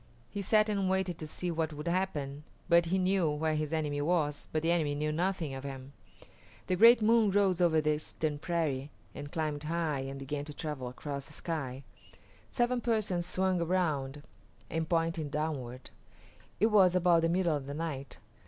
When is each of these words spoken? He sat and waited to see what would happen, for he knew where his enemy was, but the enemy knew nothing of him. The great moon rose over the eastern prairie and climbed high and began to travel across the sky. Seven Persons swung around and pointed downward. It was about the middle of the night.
He 0.31 0.41
sat 0.41 0.67
and 0.67 0.89
waited 0.89 1.19
to 1.19 1.27
see 1.27 1.51
what 1.51 1.73
would 1.73 1.87
happen, 1.87 2.43
for 2.67 2.81
he 2.83 2.97
knew 2.97 3.29
where 3.29 3.53
his 3.53 3.71
enemy 3.71 4.01
was, 4.01 4.47
but 4.51 4.63
the 4.63 4.71
enemy 4.71 4.95
knew 4.95 5.11
nothing 5.11 5.53
of 5.53 5.63
him. 5.63 5.93
The 6.65 6.75
great 6.75 7.03
moon 7.03 7.29
rose 7.29 7.61
over 7.61 7.81
the 7.81 7.93
eastern 7.93 8.39
prairie 8.39 8.89
and 9.13 9.31
climbed 9.31 9.65
high 9.65 9.99
and 9.99 10.17
began 10.17 10.43
to 10.45 10.55
travel 10.55 10.87
across 10.87 11.25
the 11.25 11.33
sky. 11.33 11.83
Seven 12.49 12.81
Persons 12.81 13.27
swung 13.27 13.61
around 13.61 14.23
and 14.71 14.89
pointed 14.89 15.29
downward. 15.29 15.91
It 16.59 16.71
was 16.71 16.95
about 16.95 17.21
the 17.21 17.29
middle 17.29 17.55
of 17.55 17.67
the 17.67 17.75
night. 17.75 18.17